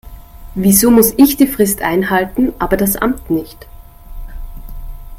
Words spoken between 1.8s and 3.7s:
einhalten, aber das Amt nicht.